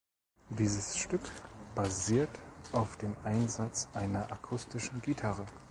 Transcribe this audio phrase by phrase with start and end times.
[0.49, 1.21] Dieses Stück
[1.75, 2.31] basiert
[2.71, 5.45] auf dem Einsatz einer akustischen Gitarre.